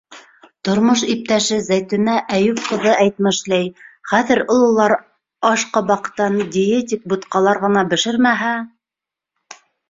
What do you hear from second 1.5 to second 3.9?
Зәйтүнә Әйүп ҡыҙы әйтмешләй,